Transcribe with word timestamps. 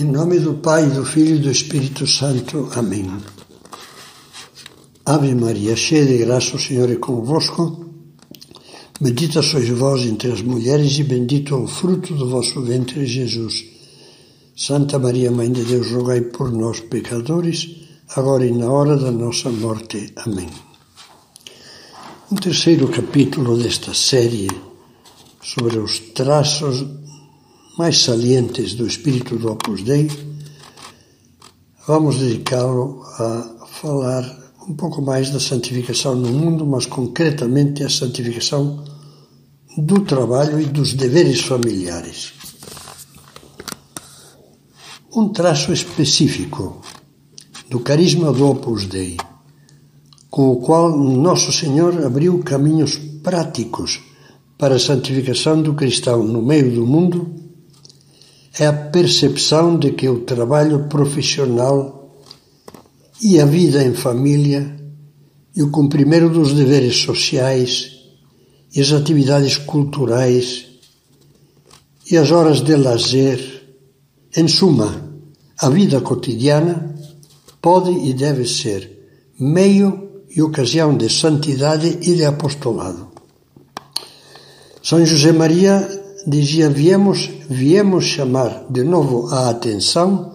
Em 0.00 0.04
nome 0.04 0.38
do 0.38 0.54
Pai, 0.54 0.88
do 0.88 1.04
Filho 1.04 1.36
e 1.36 1.40
do 1.40 1.50
Espírito 1.50 2.06
Santo. 2.06 2.70
Amém. 2.74 3.06
Ave 5.04 5.34
Maria, 5.34 5.76
cheia 5.76 6.06
de 6.06 6.16
graça, 6.16 6.56
o 6.56 6.58
Senhor 6.58 6.90
é 6.90 6.96
convosco. 6.96 7.84
Bendita 8.98 9.42
sois 9.42 9.68
vós 9.68 10.00
entre 10.06 10.32
as 10.32 10.40
mulheres 10.40 10.98
e 10.98 11.04
bendito 11.04 11.54
é 11.54 11.58
o 11.58 11.66
fruto 11.66 12.14
do 12.14 12.30
vosso 12.30 12.62
ventre, 12.62 13.04
Jesus. 13.04 13.62
Santa 14.56 14.98
Maria, 14.98 15.30
Mãe 15.30 15.52
de 15.52 15.64
Deus, 15.64 15.90
rogai 15.90 16.22
por 16.22 16.50
nós, 16.50 16.80
pecadores, 16.80 17.68
agora 18.16 18.46
e 18.46 18.52
na 18.52 18.72
hora 18.72 18.96
da 18.96 19.10
nossa 19.10 19.50
morte. 19.50 20.14
Amém. 20.16 20.48
Um 22.32 22.36
terceiro 22.36 22.88
capítulo 22.88 23.54
desta 23.58 23.92
série 23.92 24.48
sobre 25.42 25.78
os 25.78 25.98
traços 26.14 26.86
mais 27.80 28.02
salientes 28.02 28.74
do 28.74 28.86
espírito 28.86 29.38
do 29.38 29.52
Opus 29.52 29.82
Dei, 29.82 30.06
vamos 31.88 32.18
dedicá-lo 32.18 33.02
a 33.16 33.66
falar 33.80 34.52
um 34.68 34.74
pouco 34.74 35.00
mais 35.00 35.30
da 35.30 35.40
santificação 35.40 36.14
no 36.14 36.28
mundo, 36.28 36.66
mas 36.66 36.84
concretamente 36.84 37.82
a 37.82 37.88
santificação 37.88 38.84
do 39.78 40.02
trabalho 40.02 40.60
e 40.60 40.66
dos 40.66 40.92
deveres 40.92 41.40
familiares. 41.40 42.34
Um 45.16 45.30
traço 45.30 45.72
específico 45.72 46.82
do 47.70 47.80
carisma 47.80 48.30
do 48.30 48.46
Opus 48.46 48.84
Dei, 48.84 49.16
com 50.28 50.52
o 50.52 50.56
qual 50.56 50.94
Nosso 50.98 51.50
Senhor 51.50 52.04
abriu 52.04 52.40
caminhos 52.40 53.00
práticos 53.22 54.02
para 54.58 54.74
a 54.74 54.78
santificação 54.78 55.62
do 55.62 55.72
cristão 55.72 56.22
no 56.22 56.42
meio 56.42 56.74
do 56.74 56.86
mundo, 56.86 57.39
é 58.58 58.66
a 58.66 58.72
percepção 58.72 59.78
de 59.78 59.92
que 59.92 60.08
o 60.08 60.20
trabalho 60.20 60.88
profissional 60.88 62.16
e 63.22 63.38
a 63.38 63.44
vida 63.44 63.82
em 63.84 63.94
família 63.94 64.76
e 65.54 65.62
o 65.62 65.70
cumprimento 65.70 66.28
dos 66.30 66.52
deveres 66.52 66.96
sociais 66.96 67.92
e 68.74 68.80
as 68.80 68.92
atividades 68.92 69.56
culturais 69.56 70.66
e 72.10 72.16
as 72.16 72.30
horas 72.30 72.60
de 72.60 72.74
lazer, 72.74 73.38
em 74.36 74.48
suma, 74.48 75.08
a 75.58 75.68
vida 75.68 76.00
cotidiana 76.00 76.94
pode 77.60 77.90
e 77.90 78.12
deve 78.12 78.46
ser 78.46 78.98
meio 79.38 80.22
e 80.34 80.42
ocasião 80.42 80.96
de 80.96 81.08
santidade 81.08 81.98
e 82.02 82.14
de 82.14 82.24
apostolado. 82.24 83.08
São 84.82 85.04
José 85.04 85.32
Maria 85.32 85.99
dizia: 86.26 86.68
viemos, 86.68 88.04
chamar 88.04 88.66
de 88.70 88.82
novo 88.82 89.28
a 89.32 89.50
atenção 89.50 90.34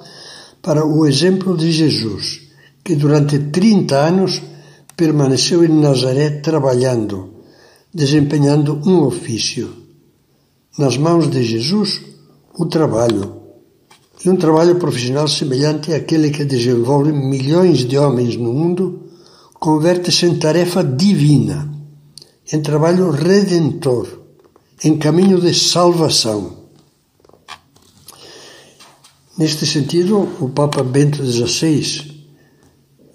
para 0.61 0.86
o 0.86 1.05
exemplo 1.05 1.55
de 1.55 1.72
Jesus, 1.72 2.42
que 2.83 2.95
durante 2.95 3.38
30 3.39 3.95
anos 3.95 4.42
permaneceu 4.95 5.64
em 5.64 5.69
Nazaré 5.69 6.42
trabalhando, 6.42 7.36
desempenhando 7.94 8.81
um 8.86 9.03
ofício. 9.03 9.69
Nas 10.77 10.97
mãos 10.97 11.30
de 11.30 11.44
Jesus, 11.44 12.02
o 12.58 12.66
trabalho. 12.66 13.44
E 14.23 14.30
um 14.30 14.36
trabalho 14.36 14.75
profissional 14.75 15.27
semelhante 15.27 15.94
àquele 15.94 16.31
que 16.31 16.44
desenvolve 16.44 17.11
milhões 17.14 17.86
de 17.86 17.97
homens 17.97 18.36
no 18.36 18.52
mundo 18.52 19.03
converte-se 19.53 20.25
em 20.25 20.38
tarefa 20.38 20.83
divina, 20.83 21.72
em 22.52 22.61
trabalho 22.61 23.11
redentor 23.11 24.25
em 24.86 25.00
caminho 25.00 25.41
de 25.41 25.52
salvação. 25.52 26.58
Neste 29.36 29.65
sentido, 29.65 30.30
o 30.39 30.49
Papa 30.49 30.83
Bento 30.83 31.26
XVI, 31.26 32.23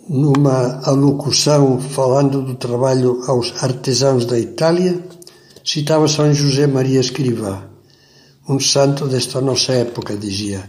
numa 0.09 0.81
alocução 0.83 1.81
falando 1.81 2.43
do 2.43 2.56
trabalho 2.56 3.22
aos 3.28 3.62
artesãos 3.62 4.25
da 4.25 4.37
Itália, 4.37 5.00
citava 5.65 6.09
São 6.09 6.34
José 6.34 6.67
Maria 6.67 6.99
Escrivá, 6.99 7.71
um 8.49 8.59
santo 8.59 9.06
desta 9.06 9.41
nossa 9.41 9.72
época, 9.72 10.16
dizia, 10.16 10.69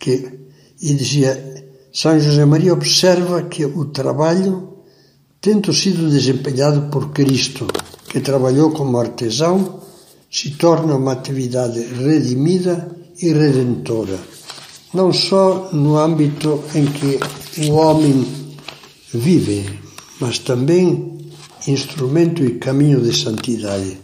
que, 0.00 0.36
e 0.82 0.94
dizia, 0.94 1.64
São 1.92 2.18
José 2.18 2.44
Maria 2.44 2.72
observa 2.72 3.44
que 3.44 3.64
o 3.64 3.84
trabalho, 3.84 4.78
tendo 5.40 5.72
sido 5.72 6.10
desempenhado 6.10 6.90
por 6.90 7.12
Cristo, 7.12 7.68
que 8.08 8.18
trabalhou 8.18 8.72
como 8.72 8.98
artesão, 8.98 9.78
se 10.30 10.52
torna 10.52 10.94
uma 10.94 11.12
atividade 11.12 11.80
redimida 11.80 12.96
e 13.20 13.32
redentora, 13.32 14.18
não 14.94 15.12
só 15.12 15.70
no 15.72 15.98
âmbito 15.98 16.62
em 16.74 16.86
que 16.86 17.18
o 17.68 17.72
homem 17.72 18.24
vive, 19.12 19.66
mas 20.20 20.38
também 20.38 21.18
instrumento 21.66 22.44
e 22.44 22.58
caminho 22.58 23.00
de 23.00 23.12
santidade, 23.12 23.98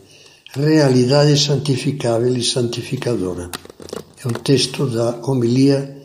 realidade 0.53 1.39
santificável 1.39 2.37
e 2.37 2.43
santificadora. 2.43 3.51
É 4.25 4.29
o 4.29 4.33
texto 4.33 4.87
da 4.87 5.17
homilia, 5.23 5.97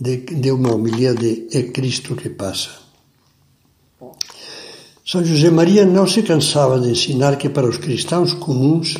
de 0.00 0.50
uma 0.50 0.74
homilia 0.74 1.14
de 1.14 1.46
É 1.52 1.62
Cristo 1.62 2.16
que 2.16 2.30
passa. 2.30 2.70
São 5.06 5.24
José 5.24 5.50
Maria 5.50 5.84
não 5.84 6.06
se 6.06 6.22
cansava 6.22 6.80
de 6.80 6.90
ensinar 6.90 7.36
que 7.36 7.48
para 7.48 7.68
os 7.68 7.78
cristãos 7.78 8.32
comuns 8.32 8.96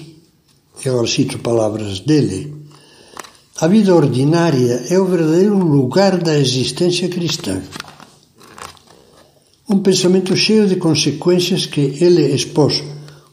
e 0.84 0.88
agora 0.88 1.06
cito 1.06 1.38
palavras 1.38 2.00
dele, 2.00 2.60
a 3.60 3.68
vida 3.68 3.94
ordinária 3.94 4.86
é 4.88 4.98
o 4.98 5.04
verdadeiro 5.04 5.58
lugar 5.58 6.16
da 6.16 6.38
existência 6.38 7.10
cristã. 7.10 7.60
Um 9.68 9.80
pensamento 9.80 10.34
cheio 10.34 10.66
de 10.66 10.76
consequências 10.76 11.66
que 11.66 11.98
ele 12.00 12.34
expôs 12.34 12.82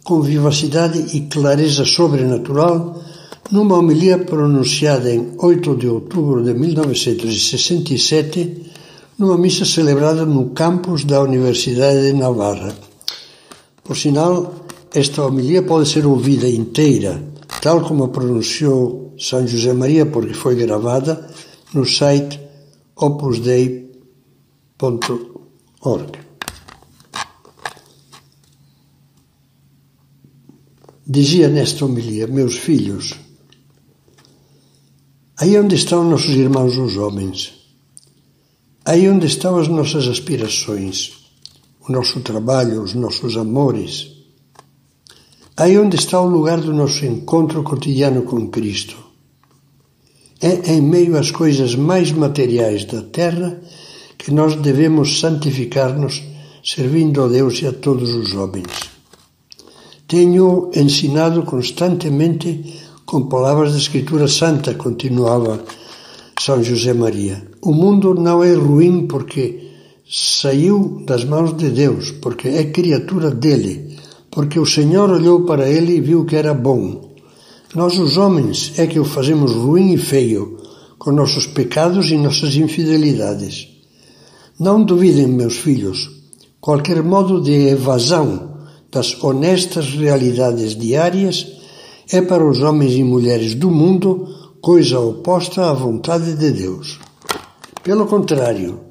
com 0.03 0.21
vivacidade 0.21 1.15
e 1.15 1.21
clareza 1.21 1.85
sobrenatural 1.85 3.01
numa 3.49 3.77
homilia 3.77 4.17
pronunciada 4.17 5.09
em 5.09 5.31
8 5.37 5.77
de 5.77 5.87
outubro 5.87 6.43
de 6.43 6.53
1967, 6.53 8.63
numa 9.17 9.37
missa 9.37 9.63
celebrada 9.63 10.25
no 10.25 10.49
campus 10.49 11.05
da 11.05 11.21
Universidade 11.21 12.01
de 12.01 12.11
Navarra. 12.11 12.75
Por 13.81 13.95
sinal, 13.95 14.65
esta 14.93 15.25
homilia 15.25 15.63
pode 15.63 15.87
ser 15.87 16.05
ouvida 16.05 16.49
inteira 16.49 17.36
tal 17.61 17.81
como 17.81 18.09
pronunciou 18.09 19.15
São 19.17 19.45
José 19.47 19.73
Maria, 19.73 20.05
porque 20.05 20.33
foi 20.33 20.55
gravada 20.55 21.29
no 21.73 21.85
site 21.85 22.39
opusdei.org. 22.95 23.87
Dizia 31.09 31.47
nesta 31.47 31.85
homilia, 31.85 32.27
meus 32.27 32.57
filhos, 32.57 33.15
aí 35.37 35.57
onde 35.57 35.75
estão 35.75 36.03
nossos 36.03 36.35
irmãos 36.35 36.75
os 36.77 36.97
homens, 36.97 37.53
aí 38.83 39.09
onde 39.09 39.25
estão 39.25 39.57
as 39.57 39.69
nossas 39.69 40.05
aspirações, 40.07 41.13
o 41.87 41.91
nosso 41.93 42.19
trabalho, 42.19 42.81
os 42.81 42.93
nossos 42.93 43.37
amores, 43.37 44.16
Aí 45.59 45.75
onde 45.75 45.95
está 45.95 46.21
o 46.21 46.29
lugar 46.29 46.61
do 46.61 46.71
nosso 46.71 47.03
encontro 47.03 47.63
cotidiano 47.63 48.21
com 48.21 48.47
Cristo. 48.47 48.95
É 50.39 50.73
em 50.73 50.81
meio 50.81 51.17
às 51.17 51.31
coisas 51.31 51.73
mais 51.73 52.11
materiais 52.11 52.85
da 52.85 53.01
terra 53.01 53.59
que 54.19 54.29
nós 54.29 54.55
devemos 54.55 55.19
santificar-nos, 55.19 56.21
servindo 56.63 57.23
a 57.23 57.27
Deus 57.27 57.59
e 57.63 57.65
a 57.65 57.73
todos 57.73 58.13
os 58.13 58.35
homens. 58.35 58.67
Tenho 60.07 60.69
ensinado 60.75 61.41
constantemente 61.41 62.79
com 63.03 63.23
palavras 63.23 63.71
da 63.71 63.79
Escritura 63.79 64.27
Santa, 64.27 64.75
continuava 64.75 65.63
São 66.39 66.61
José 66.61 66.93
Maria. 66.93 67.41
O 67.63 67.73
mundo 67.73 68.13
não 68.13 68.43
é 68.43 68.53
ruim 68.53 69.07
porque 69.07 69.71
saiu 70.07 71.03
das 71.03 71.25
mãos 71.25 71.57
de 71.57 71.71
Deus, 71.71 72.11
porque 72.11 72.47
é 72.47 72.65
criatura 72.65 73.31
dele 73.31 73.86
porque 74.37 74.59
o 74.59 74.67
Senhor 74.67 75.09
olhou 75.09 75.45
para 75.45 75.67
ele 75.67 75.95
e 75.95 75.99
viu 75.99 76.23
que 76.23 76.35
era 76.35 76.53
bom. 76.53 77.15
Nós, 77.73 77.97
os 77.97 78.17
homens, 78.17 78.77
é 78.77 78.85
que 78.85 78.99
o 78.99 79.03
fazemos 79.03 79.51
ruim 79.51 79.93
e 79.93 79.97
feio, 79.97 80.59
com 80.99 81.11
nossos 81.11 81.47
pecados 81.47 82.11
e 82.11 82.17
nossas 82.17 82.55
infidelidades. 82.55 83.67
Não 84.59 84.83
duvidem, 84.83 85.25
meus 85.25 85.57
filhos, 85.57 86.11
qualquer 86.61 87.01
modo 87.01 87.41
de 87.41 87.69
evasão 87.69 88.59
das 88.91 89.23
honestas 89.23 89.95
realidades 89.95 90.75
diárias 90.75 91.47
é 92.11 92.21
para 92.21 92.47
os 92.47 92.61
homens 92.61 92.93
e 92.93 93.03
mulheres 93.03 93.55
do 93.55 93.71
mundo 93.71 94.27
coisa 94.61 94.99
oposta 94.99 95.67
à 95.67 95.73
vontade 95.73 96.35
de 96.35 96.51
Deus. 96.51 96.99
Pelo 97.81 98.05
contrário, 98.05 98.81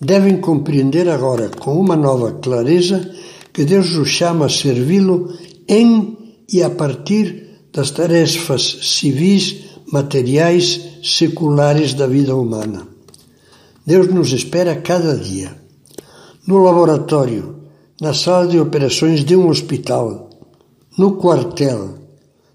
devem 0.00 0.36
compreender 0.36 1.08
agora 1.08 1.48
com 1.48 1.80
uma 1.80 1.96
nova 1.96 2.30
clareza 2.34 3.12
que 3.54 3.64
Deus 3.64 3.94
os 3.94 4.08
chama 4.08 4.46
a 4.46 4.48
servi-lo 4.48 5.32
em 5.68 6.18
e 6.52 6.60
a 6.60 6.70
partir 6.70 7.26
das 7.72 7.92
tarefas 7.92 8.62
civis 8.82 9.44
materiais 9.92 10.98
seculares 11.04 11.94
da 11.94 12.08
vida 12.08 12.34
humana. 12.34 12.88
Deus 13.86 14.08
nos 14.08 14.32
espera 14.32 14.74
cada 14.74 15.16
dia. 15.16 15.56
No 16.46 16.58
laboratório, 16.58 17.54
na 18.00 18.12
sala 18.12 18.48
de 18.48 18.58
operações 18.58 19.24
de 19.24 19.36
um 19.36 19.48
hospital, 19.48 20.30
no 20.98 21.12
quartel, 21.12 21.94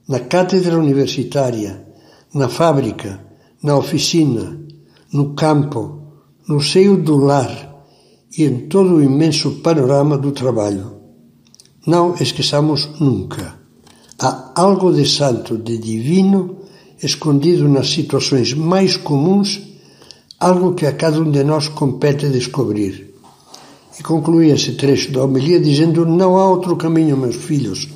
na 0.05 0.19
cátedra 0.19 0.77
universitária, 0.77 1.81
na 2.33 2.49
fábrica, 2.49 3.23
na 3.63 3.77
oficina, 3.77 4.59
no 5.13 5.33
campo, 5.33 6.01
no 6.47 6.61
seio 6.61 6.97
do 6.97 7.15
lar 7.15 7.68
e 8.37 8.43
em 8.43 8.67
todo 8.67 8.95
o 8.95 9.03
imenso 9.03 9.59
panorama 9.63 10.17
do 10.17 10.31
trabalho. 10.31 10.93
Não 11.85 12.15
esqueçamos 12.19 12.87
nunca. 12.99 13.55
Há 14.19 14.51
algo 14.55 14.93
de 14.93 15.05
santo, 15.09 15.57
de 15.57 15.77
divino, 15.77 16.57
escondido 17.01 17.67
nas 17.67 17.89
situações 17.89 18.53
mais 18.53 18.97
comuns, 18.97 19.61
algo 20.39 20.73
que 20.73 20.85
a 20.85 20.93
cada 20.93 21.19
um 21.19 21.31
de 21.31 21.43
nós 21.43 21.67
compete 21.69 22.27
descobrir. 22.29 23.15
E 23.99 24.03
conclui 24.03 24.51
esse 24.51 24.73
trecho 24.73 25.11
da 25.11 25.23
homilia 25.23 25.59
dizendo: 25.59 26.05
Não 26.05 26.37
há 26.37 26.47
outro 26.47 26.75
caminho, 26.75 27.17
meus 27.17 27.35
filhos. 27.35 27.87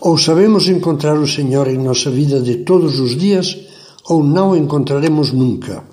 Ou 0.00 0.18
sabemos 0.18 0.68
encontrar 0.68 1.18
o 1.18 1.28
Senhor 1.28 1.68
em 1.68 1.78
nossa 1.78 2.10
vida 2.10 2.40
de 2.40 2.56
todos 2.56 2.98
os 2.98 3.16
dias, 3.16 3.56
ou 4.08 4.24
não 4.24 4.56
encontraremos 4.56 5.30
nunca 5.32 5.84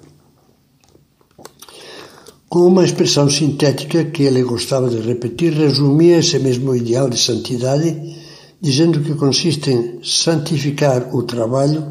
com 2.49 2.59
uma 2.59 2.85
expressão 2.85 3.29
sintética 3.29 4.05
que 4.05 4.23
ele 4.23 4.41
gostava 4.43 4.89
de 4.89 4.99
repetir, 5.01 5.53
resumia 5.53 6.19
esse 6.19 6.39
mesmo 6.39 6.73
ideal 6.73 7.09
de 7.09 7.17
santidade, 7.17 8.15
dizendo 8.61 9.01
que 9.01 9.15
consiste 9.15 9.69
em 9.69 9.99
santificar 10.03 11.13
o 11.13 11.23
trabalho, 11.23 11.85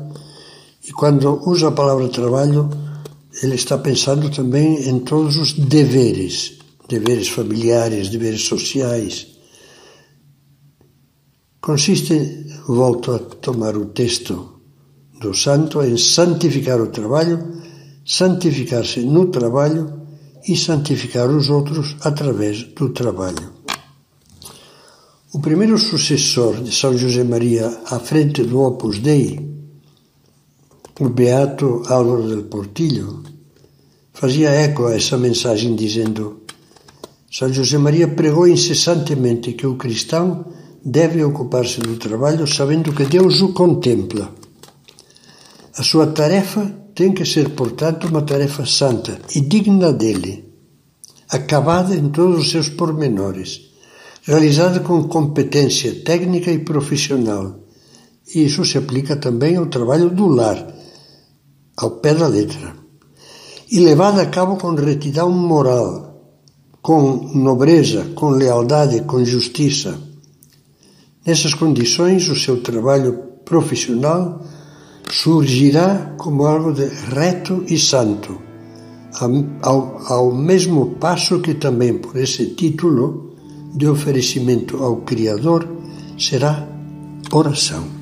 e 0.89 0.93
quando 0.93 1.43
usa 1.47 1.69
a 1.69 1.73
palavra 1.73 2.09
trabalho, 2.09 2.71
ele 3.43 3.55
está 3.55 3.77
pensando 3.77 4.31
também 4.31 4.89
em 4.89 5.01
todos 5.01 5.37
os 5.37 5.53
deveres, 5.53 6.55
deveres 6.89 7.29
familiares, 7.29 8.09
deveres 8.09 8.43
sociais. 8.43 9.27
Consiste, 11.61 12.47
volto 12.67 13.13
a 13.13 13.19
tomar 13.19 13.77
o 13.77 13.87
texto 13.87 14.61
do 15.21 15.35
santo, 15.35 15.83
em 15.83 15.99
santificar 15.99 16.81
o 16.81 16.87
trabalho, 16.87 17.61
santificar-se 18.07 19.01
no 19.01 19.27
trabalho 19.27 20.06
e 20.49 20.57
santificar 20.57 21.29
os 21.31 21.51
outros 21.51 21.97
através 22.01 22.63
do 22.63 22.91
trabalho. 22.91 23.53
O 25.33 25.41
primeiro 25.41 25.77
sucessor 25.77 26.63
de 26.63 26.73
São 26.75 26.97
José 26.97 27.25
Maria 27.25 27.67
à 27.87 27.99
frente 27.99 28.43
do 28.43 28.61
Opus 28.61 29.01
Dei, 29.01 29.39
o 31.01 31.09
beato 31.09 31.83
Álvaro 31.89 32.29
del 32.29 32.45
Portillo, 32.45 33.23
fazia 34.15 34.51
eco 34.51 34.87
a 34.87 34.95
essa 34.95 35.19
mensagem 35.19 35.75
dizendo: 35.75 36.43
São 37.31 37.53
José 37.53 37.77
Maria 37.77 38.09
pregou 38.09 38.49
incessantemente 38.49 39.53
que 39.53 39.67
o 39.67 39.77
cristão 39.77 40.47
deve 40.83 41.23
ocupar-se 41.23 41.81
do 41.81 41.97
trabalho 41.97 42.47
sabendo 42.47 42.93
que 42.93 43.05
Deus 43.05 43.43
o 43.43 43.53
contempla. 43.53 44.33
A 45.77 45.83
sua 45.83 46.07
tarefa 46.07 46.86
tem 46.97 47.13
que 47.13 47.27
ser, 47.27 47.51
portanto, 47.51 48.09
uma 48.09 48.23
tarefa 48.23 48.65
santa 48.65 49.21
e 49.35 49.41
digna 49.43 49.93
dele, 49.93 50.51
acabada 51.29 51.95
em 51.95 52.09
todos 52.09 52.41
os 52.41 52.51
seus 52.51 52.71
pormenores, 52.71 53.71
realizada 54.23 54.81
com 54.81 55.05
competência 55.05 56.03
técnica 56.03 56.51
e 56.51 56.59
profissional. 56.59 57.61
E 58.35 58.47
isso 58.47 58.65
se 58.65 58.79
aplica 58.79 59.15
também 59.15 59.57
ao 59.57 59.67
trabalho 59.67 60.09
do 60.09 60.27
lar, 60.27 60.75
ao 61.77 61.91
pé 61.91 62.15
da 62.15 62.27
letra. 62.27 62.75
E 63.71 63.79
levada 63.79 64.23
a 64.23 64.27
cabo 64.27 64.57
com 64.57 64.75
retidão 64.75 65.31
moral, 65.31 66.41
com 66.81 67.31
nobreza, 67.35 68.07
com 68.15 68.31
lealdade, 68.31 69.03
com 69.03 69.23
justiça. 69.23 70.01
Nessas 71.27 71.53
condições, 71.53 72.27
o 72.31 72.35
seu 72.35 72.63
trabalho 72.63 73.19
profissional 73.45 74.43
surgirá 75.11 76.15
como 76.17 76.47
algo 76.47 76.73
de 76.73 76.87
reto 76.87 77.65
e 77.69 77.79
santo, 77.79 78.41
ao, 79.63 80.03
ao 80.09 80.33
mesmo 80.35 80.97
passo 81.01 81.41
que 81.41 81.55
também 81.55 81.99
por 81.99 82.17
esse 82.17 82.55
título 82.55 83.35
de 83.75 83.87
oferecimento 83.87 84.83
ao 84.83 84.97
Criador 84.99 85.67
será 86.19 86.67
oração. 87.33 87.96